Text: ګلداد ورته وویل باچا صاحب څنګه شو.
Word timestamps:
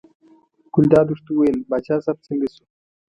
ګلداد 0.73 1.07
ورته 1.09 1.29
وویل 1.33 1.57
باچا 1.69 1.95
صاحب 2.03 2.17
څنګه 2.27 2.47
شو. 2.53 2.63